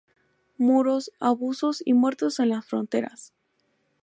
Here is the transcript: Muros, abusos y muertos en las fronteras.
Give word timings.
Muros, 0.57 1.11
abusos 1.19 1.83
y 1.85 1.93
muertos 1.93 2.39
en 2.39 2.49
las 2.49 2.65
fronteras. 2.65 3.33